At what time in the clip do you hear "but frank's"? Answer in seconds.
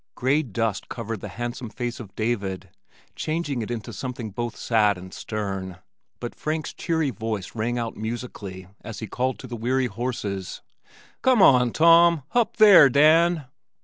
6.19-6.73